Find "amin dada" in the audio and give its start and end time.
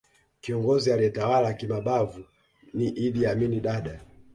3.25-4.01